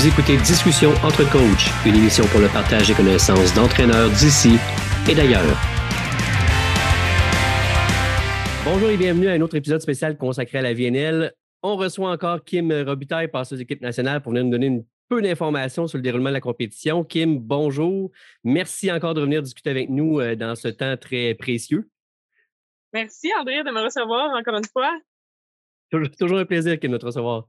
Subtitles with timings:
[0.00, 4.56] Vous écoutez Discussion entre coachs, une émission pour le partage des connaissances d'entraîneurs d'ici
[5.06, 5.54] et d'ailleurs.
[8.64, 11.34] Bonjour et bienvenue à un autre épisode spécial consacré à la VNL.
[11.62, 14.80] On reçoit encore Kim Robitaille, passeuse équipe nationale, pour venir nous donner un
[15.10, 17.04] peu d'informations sur le déroulement de la compétition.
[17.04, 18.10] Kim, bonjour.
[18.42, 21.90] Merci encore de venir discuter avec nous euh, dans ce temps très précieux.
[22.94, 24.98] Merci, André, de me recevoir encore une fois.
[26.18, 27.48] Toujours, un plaisir, Kim, de te recevoir.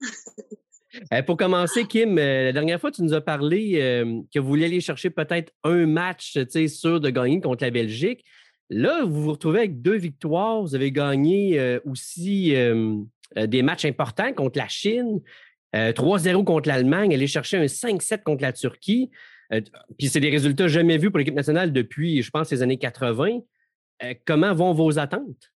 [1.12, 3.72] Euh, pour commencer, Kim, euh, la dernière fois, tu nous as parlé
[4.32, 6.38] que vous vouliez aller chercher peut-être un match
[6.68, 8.24] sûr de gagner contre la Belgique.
[8.70, 10.60] Là, vous vous retrouvez avec deux victoires.
[10.62, 12.54] Vous avez gagné aussi
[13.34, 15.22] des matchs importants contre la Chine,
[15.74, 19.10] 3-0 contre l'Allemagne, aller chercher un 5-7 contre la Turquie.
[19.96, 23.40] puis c'est des résultats jamais vus pour l'équipe nationale depuis, je pense, les années 80.
[24.26, 25.52] comment vont vos attentes?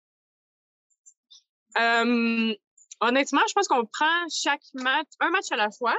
[3.02, 5.96] Honnêtement, je pense qu'on prend chaque match, un match à la fois.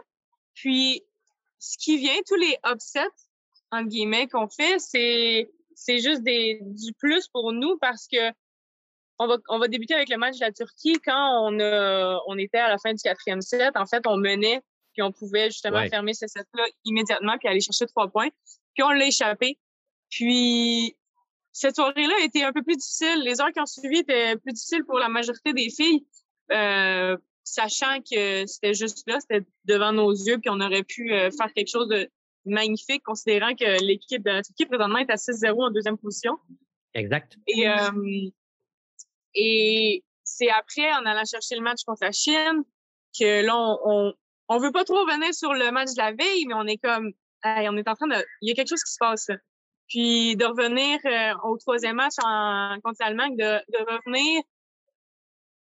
[0.54, 1.02] Puis,
[1.58, 3.00] ce qui vient, tous les upsets,
[3.70, 8.32] entre guillemets, qu'on fait, c'est, c'est juste des, du plus pour nous parce que
[9.18, 10.98] on va, on va débuter avec le match de la Turquie.
[11.04, 14.62] Quand on, a, on était à la fin du quatrième set, en fait, on menait,
[14.94, 18.30] puis on pouvait justement fermer ce set-là immédiatement, puis aller chercher trois points.
[18.74, 19.58] Puis on l'a échappé.
[20.08, 20.96] Puis
[21.52, 23.22] cette soirée-là a été un peu plus difficile.
[23.22, 26.06] Les heures qui ont suivi étaient plus difficiles pour la majorité des filles.
[26.52, 31.30] Euh, sachant que c'était juste là, c'était devant nos yeux, puis on aurait pu euh,
[31.30, 32.08] faire quelque chose de
[32.44, 36.38] magnifique, considérant que l'équipe de la Turquie présentement est à 6-0 en deuxième position.
[36.94, 37.36] Exact.
[37.46, 38.30] Et, euh,
[39.34, 42.64] et c'est après, en allant chercher le match contre la Chine,
[43.18, 44.14] que là, on,
[44.48, 47.12] on, veut pas trop revenir sur le match de la veille, mais on est comme,
[47.44, 49.28] on est en train de, il y a quelque chose qui se passe.
[49.88, 50.98] Puis de revenir
[51.44, 54.42] au troisième match en, contre l'Allemagne, de, de revenir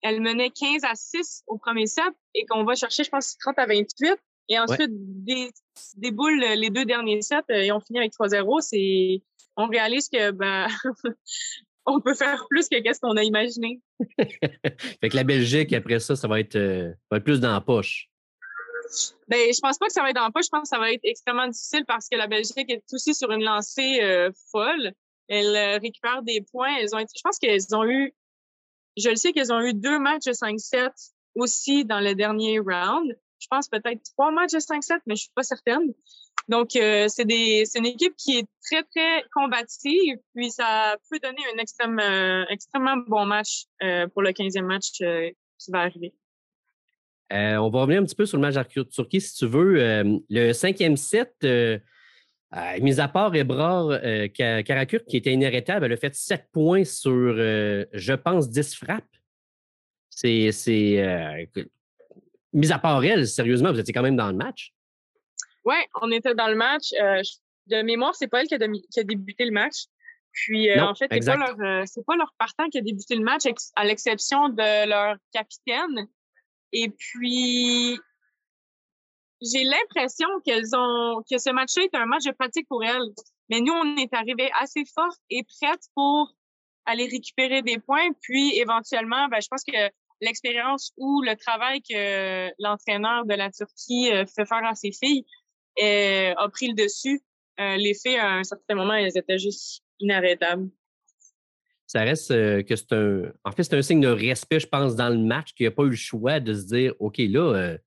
[0.01, 3.59] elle menait 15 à 6 au premier set et qu'on va chercher, je pense, 30
[3.59, 4.15] à 28.
[4.49, 5.51] Et ensuite, des,
[5.95, 8.61] déboule les deux derniers sets euh, et on finit avec 3-0.
[8.61, 9.21] C'est,
[9.55, 10.67] on réalise que, ben,
[11.85, 13.79] on peut faire plus que qu'est-ce qu'on a imaginé.
[14.19, 17.61] fait que la Belgique, après ça, ça va être, euh, va être plus dans la
[17.61, 18.09] poche.
[19.27, 20.45] Ben, je pense pas que ça va être dans la poche.
[20.45, 23.29] Je pense que ça va être extrêmement difficile parce que la Belgique est aussi sur
[23.31, 24.93] une lancée euh, folle.
[25.27, 26.75] Elle récupère des points.
[26.77, 28.15] Elles ont je pense qu'elles ont eu
[28.97, 30.89] je le sais qu'ils ont eu deux matchs de 5-7
[31.35, 33.17] aussi dans le dernier round.
[33.39, 35.93] Je pense peut-être trois matchs de 5-7, mais je suis pas certaine.
[36.49, 41.59] Donc, euh, c'est une équipe qui est très, très combative, puis ça peut donner un
[41.59, 46.13] extrême, euh, extrêmement bon match euh, pour le 15e match qui va arriver.
[47.31, 50.21] on va revenir un petit peu sur le match de Turquie, si tu veux.
[50.29, 51.35] le cinquième set,
[52.55, 57.11] euh, mis à part Ebrard euh, qui était inarrêtable, elle a fait 7 points sur,
[57.11, 59.03] euh, je pense, 10 frappes.
[60.09, 60.51] C'est.
[60.51, 61.47] c'est
[62.51, 64.73] mis à part elle, sérieusement, vous étiez quand même dans le match.
[65.63, 66.89] Oui, on était dans le match.
[66.91, 69.85] de mémoire, c'est pas elle qui a, débuté le match.
[70.31, 73.43] Puis, en fait, c'est pas, leur, pas leur partant qui a débuté le match,
[73.75, 76.07] à l'exception de leur capitaine.
[76.71, 77.99] Et puis,
[79.41, 83.13] j'ai l'impression qu'elles ont que ce match-là est un match de pratique pour elles.
[83.49, 86.33] Mais nous, on est arrivés assez fortes et prêtes pour
[86.85, 88.09] aller récupérer des points.
[88.21, 89.89] Puis éventuellement, ben, je pense que
[90.21, 95.25] l'expérience ou le travail que l'entraîneur de la Turquie euh, fait faire à ses filles
[95.81, 97.21] euh, a pris le dessus.
[97.59, 100.69] Euh, les filles, à un certain moment, elles étaient juste inarrêtables.
[101.87, 103.31] Ça reste que c'est un.
[103.43, 105.71] En fait, c'est un signe de respect, je pense, dans le match, qu'il n'y a
[105.71, 107.77] pas eu le choix de se dire OK, là,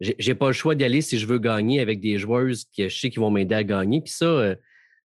[0.00, 2.98] j'ai pas le choix d'y aller si je veux gagner avec des joueuses que je
[2.98, 4.00] sais qui vont m'aider à gagner.
[4.00, 4.56] Puis ça, euh,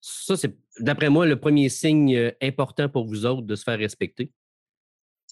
[0.01, 3.77] ça c'est d'après moi le premier signe euh, important pour vous autres de se faire
[3.77, 4.31] respecter.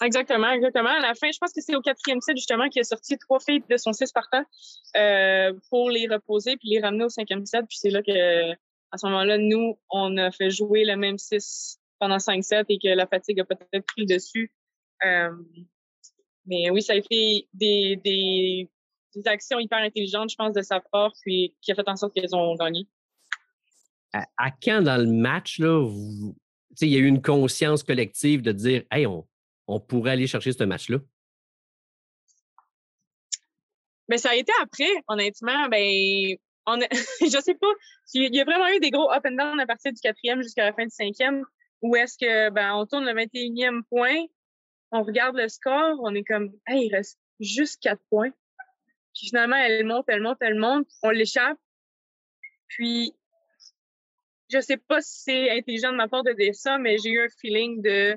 [0.04, 0.90] Exactement, exactement.
[0.90, 3.40] À la fin, je pense que c'est au quatrième set justement qui a sorti trois
[3.40, 4.44] filles de son six partant
[4.96, 7.66] euh, pour les reposer puis les ramener au cinquième set.
[7.68, 8.52] Puis c'est là que
[8.92, 12.78] à ce moment-là, nous, on a fait jouer le même six pendant cinq sets et
[12.78, 14.52] que la fatigue a peut-être pris le dessus.
[16.46, 18.70] mais oui, ça a été des des
[19.26, 22.36] actions hyper intelligentes, je pense, de sa part, puis qui a fait en sorte qu'ils
[22.36, 22.88] ont gagné.
[24.14, 25.88] À, quand dans le match, là,
[26.82, 29.28] il y a eu une conscience collective de dire Hey, on,
[29.68, 30.98] on pourrait aller chercher ce match-là?
[34.10, 35.68] Mais ben, ça a été après, honnêtement.
[35.68, 36.80] Ben, on
[37.22, 37.68] je sais pas.
[38.14, 40.66] Il y a vraiment eu des gros up and down à partir du quatrième jusqu'à
[40.66, 41.44] la fin du cinquième,
[41.82, 44.26] où est-ce que ben, on tourne le 21e point,
[44.92, 48.32] on regarde le score, on est comme Hey, il reste juste quatre points.
[49.18, 51.58] Puis finalement, elle monte, elle monte, elle monte, on l'échappe.
[52.68, 53.14] Puis,
[54.52, 57.26] je sais pas si c'est intelligent de ma part de dire ça, mais j'ai eu
[57.26, 58.16] un feeling de,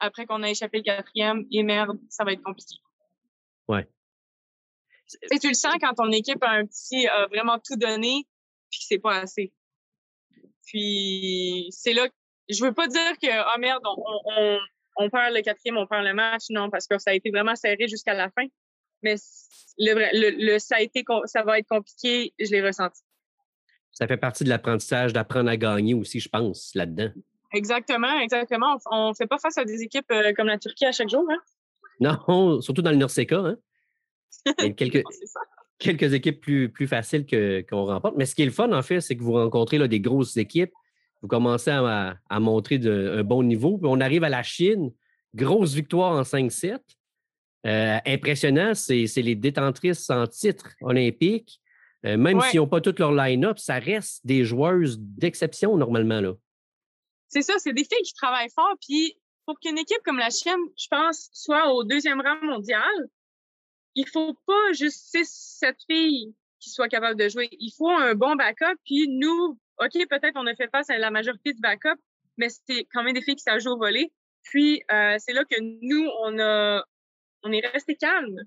[0.00, 2.76] après qu'on a échappé le quatrième, et merde, ça va être compliqué.
[3.68, 3.88] Ouais.
[5.06, 8.26] sais, tu le sens quand ton équipe a un petit a vraiment tout donné,
[8.70, 9.50] puis c'est pas assez.
[10.66, 12.06] Puis c'est là,
[12.50, 14.58] je veux pas dire que oh merde, on, on,
[14.96, 17.56] on perd le quatrième, on perd le match, non, parce que ça a été vraiment
[17.56, 18.46] serré jusqu'à la fin.
[19.02, 19.16] Mais
[19.78, 23.02] le, le, le, ça a été, ça va être compliqué, je l'ai ressenti.
[23.92, 27.10] Ça fait partie de l'apprentissage d'apprendre à gagner aussi, je pense, là-dedans.
[27.52, 28.78] Exactement, exactement.
[28.90, 31.26] On ne fait pas face à des équipes euh, comme la Turquie à chaque jour.
[31.30, 31.38] Hein?
[32.00, 33.36] Non, surtout dans le Norseka.
[33.36, 33.56] Hein?
[34.58, 35.04] Il y a quelques,
[35.78, 37.26] quelques équipes plus, plus faciles
[37.68, 38.16] qu'on remporte.
[38.16, 40.36] Mais ce qui est le fun, en fait, c'est que vous rencontrez là, des grosses
[40.38, 40.72] équipes.
[41.20, 43.76] Vous commencez à, à montrer de, un bon niveau.
[43.76, 44.90] Puis on arrive à la Chine,
[45.34, 46.78] grosse victoire en 5-7.
[47.66, 51.60] Euh, impressionnant, c'est les détentrices en titre olympique.
[52.04, 56.20] Euh, même s'ils n'ont pas tout leur line-up, ça reste des joueuses d'exception normalement.
[56.20, 56.32] là.
[57.28, 58.74] C'est ça, c'est des filles qui travaillent fort.
[58.80, 59.16] Puis
[59.46, 63.08] pour qu'une équipe comme la Chine, je pense, soit au deuxième rang mondial,
[63.94, 65.28] il faut pas juste six,
[65.60, 67.48] sept filles qui soient capables de jouer.
[67.52, 68.78] Il faut un bon backup.
[68.84, 72.00] Puis nous, OK, peut-être on a fait face à la majorité du backup,
[72.36, 74.12] mais c'est quand même des filles qui savent jouer au volet.
[74.42, 76.84] Puis euh, c'est là que nous, on a
[77.42, 78.40] on est resté calme.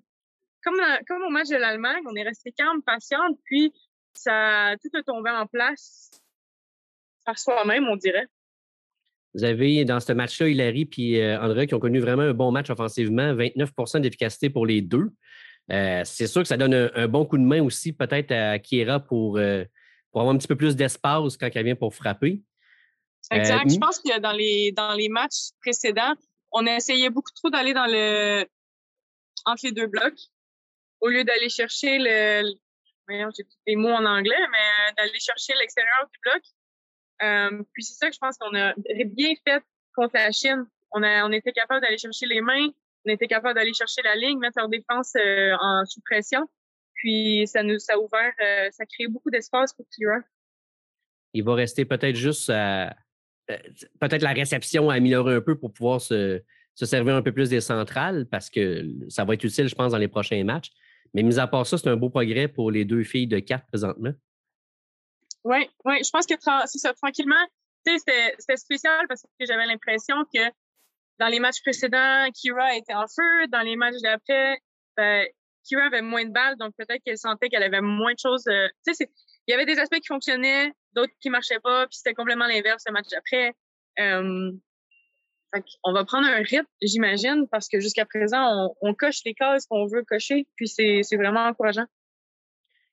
[0.64, 3.72] Comme, comme au match de l'Allemagne, on est resté calme, patiente, puis
[4.14, 6.10] ça tout a tombé en place
[7.26, 8.28] par soi-même, on dirait.
[9.34, 12.52] Vous avez dans ce match-là Hilary et euh, André qui ont connu vraiment un bon
[12.52, 15.12] match offensivement, 29% d'efficacité pour les deux.
[15.72, 19.00] Euh, c'est sûr que ça donne un, bon coup de main aussi peut-être à Kiera
[19.00, 19.66] pour, euh,
[20.12, 22.42] pour avoir un petit peu plus d'espace quand elle vient pour frapper.
[23.32, 23.70] Exact.
[23.70, 26.14] Je pense que dans les, dans les matchs précédents,
[26.52, 28.46] on a essayé beaucoup trop d'aller dans le
[29.46, 30.20] entre les deux blocs
[31.02, 32.56] au lieu d'aller chercher le,
[33.10, 36.42] j'ai des mots en anglais, mais d'aller chercher l'extérieur du bloc.
[37.24, 38.74] Euh, puis c'est ça que je pense qu'on a
[39.06, 39.64] bien fait
[39.96, 40.66] contre la Chine.
[40.92, 42.70] On, a, on était capable d'aller chercher les mains,
[43.06, 46.48] on était capable d'aller chercher la ligne, mettre leur défense euh, en sous pression.
[46.94, 50.20] Puis ça nous a ouvert, euh, ça a créé beaucoup d'espace pour Kira.
[51.34, 56.42] Il va rester peut-être juste peut-être la réception à améliorer un peu pour pouvoir se,
[56.76, 59.94] se servir un peu plus des centrales parce que ça va être utile, je pense,
[59.94, 60.72] dans les prochains matchs.
[61.14, 63.66] Mais mis à part ça, c'est un beau progrès pour les deux filles de quatre
[63.68, 64.12] présentement.
[65.46, 66.34] Oui, oui, je pense que
[66.66, 67.36] c'est ça, tranquillement.
[67.86, 70.42] C'était spécial parce que j'avais l'impression que
[71.20, 73.48] dans les matchs précédents, Kira était en feu.
[73.52, 74.58] Dans les matchs d'après,
[74.98, 75.26] ben,
[75.64, 78.48] Kira avait moins de balles, donc peut-être qu'elle sentait qu'elle avait moins de choses.
[78.48, 79.08] Euh, il
[79.48, 82.94] y avait des aspects qui fonctionnaient, d'autres qui marchaient pas, puis c'était complètement l'inverse le
[82.94, 83.54] match d'après.
[84.00, 84.52] Euh,
[85.84, 89.86] on va prendre un rythme, j'imagine, parce que jusqu'à présent, on, coche les cases qu'on
[89.86, 91.86] veut cocher, puis c'est vraiment encourageant.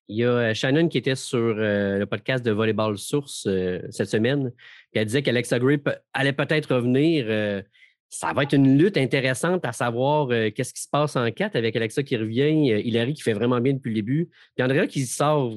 [0.09, 3.81] Il y a euh, Shannon qui était sur euh, le podcast de Volleyball Source euh,
[3.91, 4.53] cette semaine,
[4.91, 7.63] puis elle disait qu'Alexa Grip allait peut-être revenir.
[8.09, 11.75] ça va être une lutte intéressante à savoir qu'est-ce qui se passe en 4 avec
[11.77, 15.55] Alexa qui revient, Hilary qui fait vraiment bien depuis le début, puis Andrea qui sort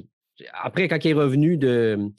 [0.54, 2.12] après quand il est revenu de,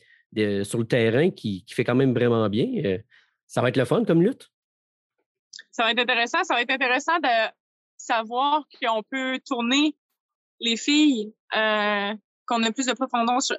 [0.65, 2.99] sur le terrain, qui, qui, fait quand même vraiment bien.
[3.47, 4.51] ça va être le fun comme lutte
[5.77, 6.43] ça va être intéressant.
[6.45, 7.53] Ça va être intéressant de
[7.99, 9.95] savoir qu'on peut tourner
[10.59, 12.15] les filles, euh,
[12.47, 13.57] qu'on a plus de profondeur sur,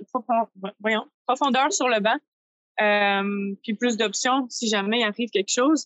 [1.88, 2.18] le banc,
[2.82, 5.86] euh, puis plus d'options si jamais il arrive quelque chose.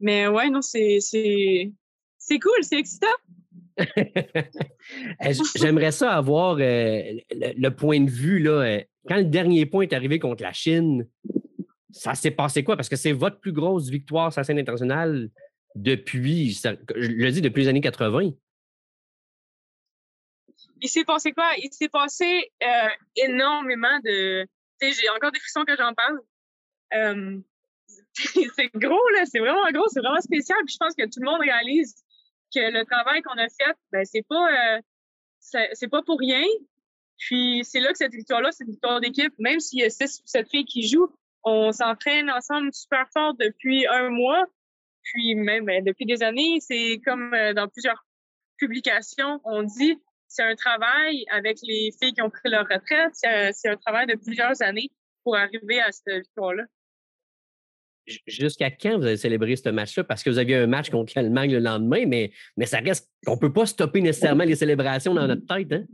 [0.00, 3.06] Mais ouais, non, c'est c'est cool, c'est excitant.
[5.56, 8.80] J'aimerais ça avoir euh, le, point de vue là.
[9.06, 11.06] Quand le dernier point est arrivé contre la Chine,
[11.90, 12.76] ça s'est passé quoi?
[12.76, 15.30] Parce que c'est votre plus grosse victoire sur la scène internationale
[15.74, 18.32] depuis, je le dis, depuis les années 80.
[20.80, 21.50] Il s'est passé quoi?
[21.58, 24.46] Il s'est passé euh, énormément de.
[24.80, 26.20] J'ai encore des frissons que j'en parle.
[28.56, 29.24] C'est gros, là.
[29.26, 29.88] C'est vraiment gros.
[29.88, 30.58] C'est vraiment spécial.
[30.66, 31.94] Puis je pense que tout le monde réalise
[32.54, 34.80] que le travail qu'on a fait, ben, c'est pas, euh,
[35.40, 36.44] c'est pas pour rien.
[37.18, 39.32] Puis c'est là que cette victoire-là, c'est une victoire d'équipe.
[39.38, 41.12] Même s'il y a six ou sept filles qui jouent,
[41.48, 44.44] on s'entraîne ensemble super fort depuis un mois,
[45.02, 46.58] puis même ben, depuis des années.
[46.60, 48.04] C'est comme euh, dans plusieurs
[48.58, 53.12] publications, on dit c'est un travail avec les filles qui ont pris leur retraite.
[53.54, 54.90] C'est un, travail de plusieurs années
[55.24, 56.64] pour arriver à cette victoire-là.
[58.26, 60.04] Jusqu'à quand vous avez célébré ce match-là?
[60.04, 63.34] Parce que vous aviez un match contre l'Allemagne le lendemain, mais, mais ça reste qu'on
[63.34, 65.72] ne peut pas stopper nécessairement les célébrations dans notre tête.
[65.72, 65.84] Hein?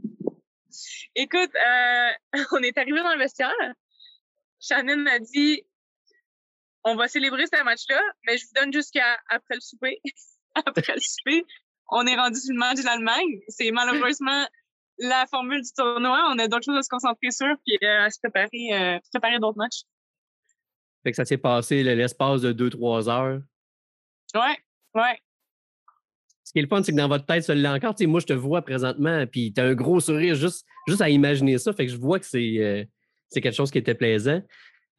[1.15, 2.11] Écoute, euh,
[2.53, 3.51] on est arrivé dans le vestiaire,
[4.67, 5.63] Shannon m'a dit
[6.85, 10.01] on va célébrer ce match-là, mais je vous donne jusqu'à après le souper.
[10.55, 11.45] après le souper,
[11.91, 13.41] on est rendu sur le match de l'Allemagne.
[13.49, 14.47] C'est malheureusement
[14.99, 16.31] la formule du tournoi.
[16.31, 19.39] On a d'autres choses à se concentrer sur puis euh, à se préparer, euh, préparer
[19.39, 19.83] d'autres matchs.
[21.03, 23.43] Fait que ça s'est passé l'espace de 2-3 heures.
[24.35, 24.57] Ouais,
[24.95, 25.19] ouais.
[26.53, 27.95] qui est le fun, c'est que dans votre tête, ça l'est encore.
[28.03, 31.59] moi, je te vois présentement, puis tu as un gros sourire juste, juste à imaginer
[31.59, 31.75] ça.
[31.75, 32.85] Fait que je vois que c'est euh,
[33.33, 34.43] quelque chose qui était plaisant.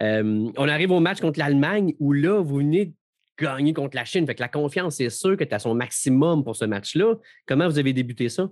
[0.03, 2.93] Euh, on arrive au match contre l'Allemagne où là, vous venez de
[3.37, 4.25] gagner contre la Chine.
[4.25, 7.15] Fait la confiance, c'est sûr que tu as son maximum pour ce match-là.
[7.45, 8.49] Comment vous avez débuté ça?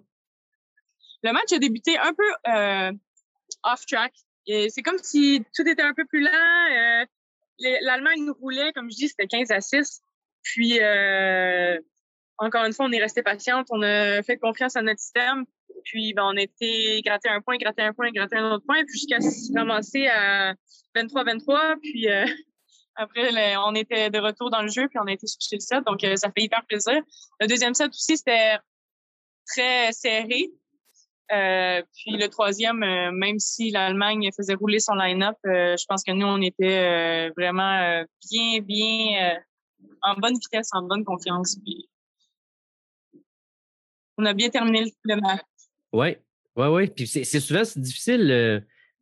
[1.23, 2.91] Le match a débuté un peu euh,
[3.63, 4.13] off-track.
[4.45, 7.05] C'est comme si tout était un peu plus lent.
[7.81, 10.01] L'Allemagne nous roulait, comme je dis, c'était 15 à 6.
[10.43, 10.79] Puis,
[12.37, 15.45] encore une fois, on est resté patiente, on a fait confiance à notre système.
[15.83, 19.19] Puis, ben, on été gratter un point, gratter un point, gratter un autre point, jusqu'à
[19.19, 20.53] se ramasser à
[20.95, 21.79] 23-23.
[21.81, 22.25] Puis, euh,
[22.95, 25.83] après, on était de retour dans le jeu, puis on a été sur le set.
[25.85, 27.01] Donc, euh, ça fait hyper plaisir.
[27.39, 28.57] Le deuxième set aussi, c'était
[29.47, 30.51] très serré.
[31.31, 36.27] Euh, puis le troisième, même si l'Allemagne faisait rouler son line-up, je pense que nous,
[36.27, 39.39] on était vraiment bien, bien
[40.03, 41.57] en bonne vitesse, en bonne confiance.
[41.63, 41.89] Puis
[44.17, 45.41] on a bien terminé le match.
[45.93, 46.17] Oui,
[46.55, 46.87] oui, oui.
[46.87, 48.31] Puis c'est souvent difficile.
[48.31, 48.59] Euh,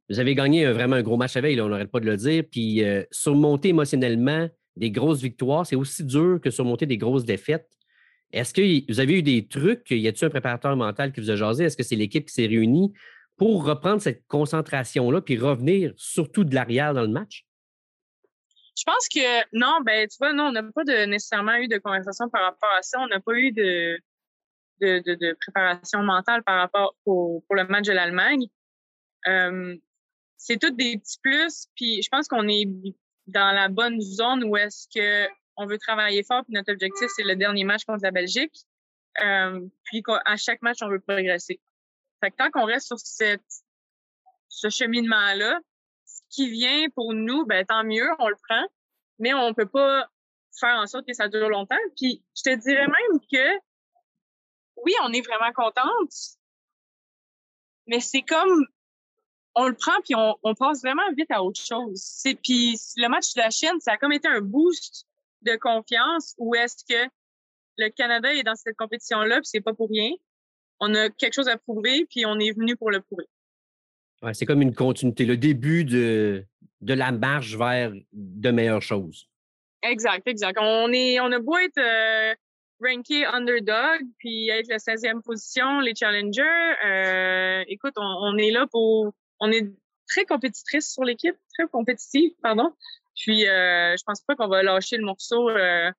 [0.10, 2.44] vous avez gagné vraiment un gros match veille, on n'arrête pas de le dire.
[2.52, 7.70] Puis euh, surmonter émotionnellement des grosses victoires, c'est aussi dur que surmonter des grosses défaites.
[8.34, 9.90] Est-ce que vous avez eu des trucs?
[9.90, 11.66] Y a-t-il un préparateur mental qui vous a jasé?
[11.66, 12.94] Est-ce que c'est l'équipe qui s'est réunie
[13.38, 17.46] pour reprendre cette concentration-là puis revenir surtout de l'arrière dans le match?
[18.78, 22.30] Je pense que non, ben tu vois, non, on n'a pas nécessairement eu de conversation
[22.30, 23.00] par rapport à ça.
[23.02, 23.98] On n'a pas eu de,
[24.82, 28.48] de, préparation mentale par rapport au, pour le match de l'Allemagne.
[29.28, 29.76] Euh,
[30.38, 32.66] c'est tous des petits plus, puis je pense qu'on est
[33.28, 37.24] dans la bonne zone où est-ce que on veut travailler fort, puis notre objectif, c'est
[37.24, 38.56] le dernier match contre la Belgique.
[39.24, 41.60] Euh, puis à chaque match, on veut progresser.
[42.24, 43.42] Fait que tant qu'on reste sur cette,
[44.48, 45.60] ce cheminement-là,
[46.06, 48.66] ce qui vient pour nous, ben tant mieux, on le prend,
[49.20, 50.08] mais on peut pas
[50.60, 51.76] faire en sorte que ça dure longtemps.
[51.98, 53.62] Puis je te dirais même que
[54.84, 56.14] oui, on est vraiment contente,
[57.88, 58.66] mais c'est comme
[59.56, 62.02] on le prend puis on, passe vraiment vite à autre chose.
[62.02, 65.06] C'est puis le match de la Chine, ça a comme été un boost
[65.42, 67.10] de confiance où est-ce que
[67.78, 70.12] le Canada est dans cette compétition-là, puis c'est pas pour rien.
[70.80, 73.26] On a quelque chose à prouver, puis on est venu pour le prouver.
[74.22, 76.46] Ouais, c'est comme une continuité, le début de,
[76.82, 79.28] de la marche vers de meilleures choses.
[79.84, 80.60] Exact, exact.
[80.62, 82.36] On est, on a beau être euh,
[82.82, 86.76] ranké underdog, puis être la 16e position, les challengers.
[86.86, 89.14] Euh, écoute, on, est là pour...
[89.40, 89.72] On est
[90.08, 92.74] très compétitrice sur l'équipe, très compétitive, pardon.
[93.16, 95.92] Puis, euh, je pense pas qu'on va lâcher le morceau euh,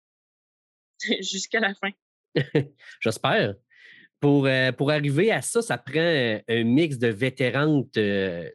[1.21, 1.91] jusqu'à la fin.
[3.01, 3.55] J'espère.
[4.21, 4.49] Pour,
[4.79, 7.99] pour arriver à ça, ça prend un mix de vétérantes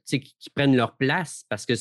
[0.05, 1.73] qui, qui prennent leur place parce que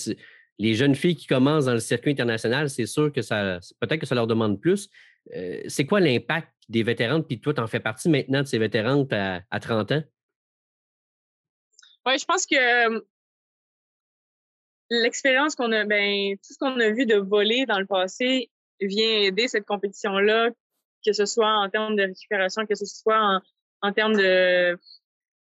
[0.59, 4.07] les jeunes filles qui commencent dans le circuit international, c'est sûr que ça, peut-être que
[4.07, 4.89] ça leur demande plus,
[5.35, 7.23] euh, c'est quoi l'impact des vétérans?
[7.23, 10.03] Puis toi, tu en fais partie maintenant de ces vétérans à, à 30 ans?
[12.07, 13.05] Oui, je pense que
[14.91, 19.23] l'expérience qu'on a, ben, tout ce qu'on a vu de voler dans le passé vient
[19.23, 20.51] aider cette compétition-là,
[21.05, 23.41] que ce soit en termes de récupération, que ce soit
[23.83, 24.79] en, termes de,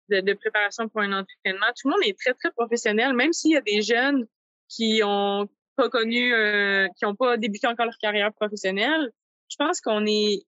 [0.10, 1.68] de, préparation pour un entraînement.
[1.80, 4.28] Tout le monde est très, très professionnel, même s'il y a des jeunes
[4.70, 9.12] qui ont pas connu, euh, qui n'ont pas débuté encore leur carrière professionnelle
[9.50, 10.44] je pense qu'on est,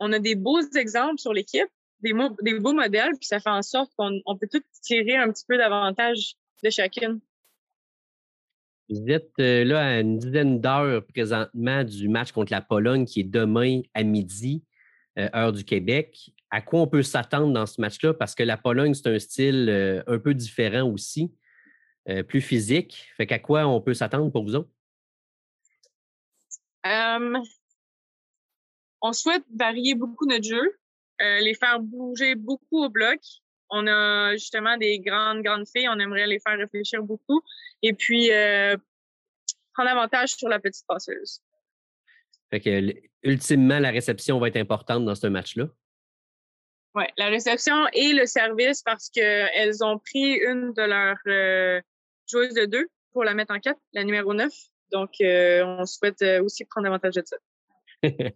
[0.00, 1.68] on a des beaux exemples sur l'équipe,
[2.00, 5.56] des, beaux modèles, puis ça fait en sorte qu'on peut tout tirer un petit peu
[5.56, 7.20] d'avantage de chacune.
[8.90, 13.20] Vous êtes euh, là à une dizaine d'heures présentement du match contre la Pologne qui
[13.20, 14.62] est demain à midi,
[15.18, 16.32] euh, heure du Québec.
[16.50, 18.12] À quoi on peut s'attendre dans ce match-là?
[18.12, 21.32] Parce que la Pologne, c'est un style un peu différent aussi,
[22.28, 23.08] plus physique.
[23.16, 24.70] Fait qu'à quoi on peut s'attendre pour vous autres?
[29.04, 30.78] on souhaite varier beaucoup notre jeu,
[31.20, 33.20] euh, les faire bouger beaucoup au bloc.
[33.68, 37.42] On a justement des grandes, grandes filles, on aimerait les faire réfléchir beaucoup.
[37.82, 38.76] Et puis, euh,
[39.74, 41.42] prendre avantage sur la petite passeuse.
[42.50, 45.66] Fait que, ultimement, la réception va être importante dans ce match-là.
[46.94, 51.80] Oui, la réception et le service parce qu'elles ont pris une de leurs euh,
[52.30, 54.52] joueuses de deux pour la mettre en quatre, la numéro 9.
[54.92, 57.36] Donc, on souhaite aussi prendre avantage de ça.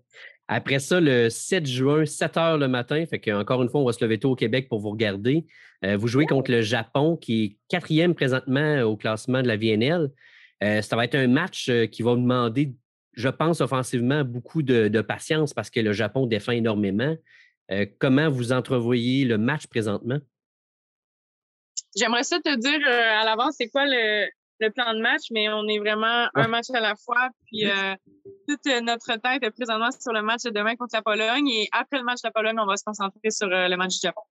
[0.49, 3.93] Après ça, le 7 juin, 7 heures le matin, fait qu'encore une fois, on va
[3.93, 5.47] se lever tôt au Québec pour vous regarder.
[5.85, 10.11] Euh, vous jouez contre le Japon, qui est quatrième présentement au classement de la VNL.
[10.65, 12.75] Euh, ça va être un match euh, qui va demander,
[13.13, 17.15] je pense, offensivement, beaucoup de, patience parce que le Japon défend énormément.
[17.99, 20.19] comment vous entrevoyez le match présentement?
[21.97, 24.29] J'aimerais ça te dire à l'avance, c'est quoi le,
[24.61, 27.29] le plan de match, mais on est vraiment un match à la fois.
[27.47, 27.95] Puis euh,
[28.49, 31.49] toute notre tête est présentement sur le match de demain contre la Pologne.
[31.49, 33.95] Et après le match de la Pologne, on va se concentrer sur euh, le match
[33.95, 34.23] du Japon.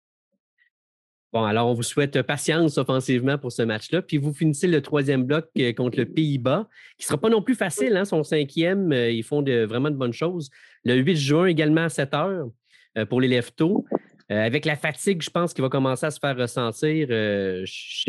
[1.32, 4.00] Bon, alors on vous souhaite patience offensivement pour ce match-là.
[4.02, 7.42] Puis vous finissez le troisième bloc euh, contre le Pays-Bas, qui ne sera pas non
[7.42, 8.92] plus facile, hein, son cinquième.
[8.92, 10.50] Ils font de, vraiment de bonnes choses.
[10.84, 12.48] Le 8 juin également à 7 heures
[13.10, 13.84] pour les Leftos.
[14.32, 17.64] Euh, avec la fatigue, je pense qu'il va commencer à se faire ressentir euh,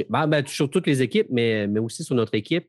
[0.09, 2.67] ben, ben, sur toutes les équipes, mais, mais aussi sur notre équipe.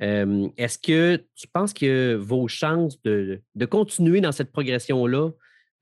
[0.00, 5.30] Euh, est-ce que tu penses que vos chances de, continuer dans cette progression-là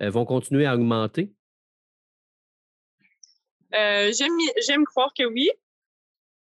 [0.00, 1.32] vont continuer à augmenter?
[3.72, 5.50] J'aime croire que oui.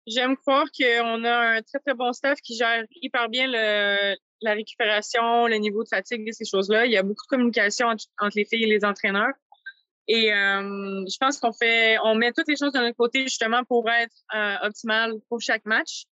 [0.07, 5.47] J'aime croire qu'on a un très, très bon staff qui gère hyper bien la récupération,
[5.47, 6.87] le niveau de fatigue et ces choses-là.
[6.87, 9.33] Il y a beaucoup de communication entre les filles et les entraîneurs.
[10.09, 13.65] Et euh, je pense qu'on fait, on met toutes les choses de notre côté justement
[13.65, 16.05] pour être euh, optimal pour chaque match.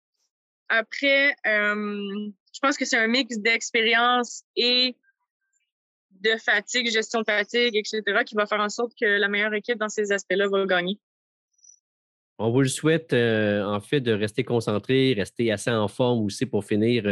[0.68, 4.96] Après, euh, je pense que c'est un mix d'expérience et
[6.10, 9.78] de fatigue, gestion de fatigue, etc., qui va faire en sorte que la meilleure équipe
[9.78, 10.98] dans ces aspects-là va gagner.
[12.38, 16.64] On vous le souhaite, en fait, de rester concentré, rester assez en forme aussi pour
[16.64, 17.04] finir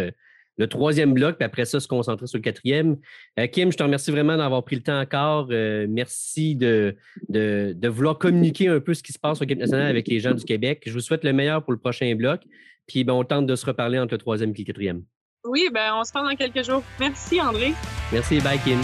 [0.59, 2.97] le troisième bloc, puis après ça, se concentrer sur le quatrième.
[3.39, 5.49] Euh, Kim, je te remercie vraiment d'avoir pris le temps encore.
[5.51, 6.97] Euh, merci de,
[7.29, 10.35] de, vouloir communiquer un peu ce qui se passe au Québec national avec les gens
[10.35, 10.83] du Québec.
[10.87, 12.43] Je vous souhaite le meilleur pour le prochain bloc.
[12.87, 15.03] Puis ben, on tente de se reparler entre le troisième et le quatrième.
[15.45, 16.83] Oui, ben, on se parle dans quelques jours.
[17.01, 17.73] Merci, André.
[18.13, 18.41] Merci.
[18.41, 18.79] Bye, Kim.